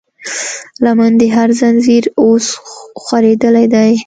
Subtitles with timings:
[0.83, 2.45] لمن د هر زنځير اوس
[3.03, 3.91] خورېدلی دی